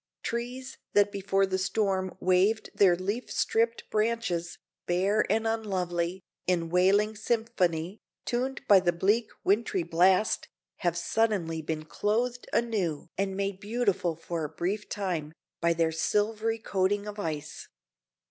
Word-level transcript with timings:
Trees 0.23 0.79
that 0.93 1.11
before 1.11 1.45
the 1.45 1.59
storm 1.59 2.17
waved 2.19 2.71
their 2.73 2.95
leaf 2.95 3.29
stripped 3.31 3.87
branches, 3.91 4.57
bare 4.87 5.31
and 5.31 5.45
unlovely, 5.45 6.23
in 6.47 6.69
wailing 6.69 7.15
symphony, 7.15 7.99
tuned 8.25 8.61
by 8.67 8.79
the 8.79 8.93
bleak 8.93 9.29
wintry 9.43 9.83
blast, 9.83 10.47
have 10.77 10.97
suddenly 10.97 11.61
been 11.61 11.85
clothed 11.85 12.49
anew 12.51 13.09
and 13.15 13.37
made 13.37 13.59
beautiful 13.59 14.15
for 14.15 14.43
a 14.43 14.49
brief 14.49 14.89
time, 14.89 15.33
by 15.61 15.71
their 15.71 15.91
silvery 15.91 16.57
coating 16.57 17.05
of 17.07 17.19
ice. 17.19 17.67